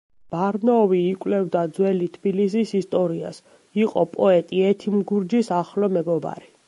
ბარნოვი 0.35 1.01
იკვლევდა 1.09 1.61
ძველი 1.75 2.07
თბილისის 2.15 2.71
ისტორიას, 2.79 3.41
იყო 3.83 4.07
პოეტ 4.17 4.51
იეთიმ 4.63 4.97
გურჯის 5.13 5.53
ახლო 5.63 5.93
მეგობარი. 6.01 6.55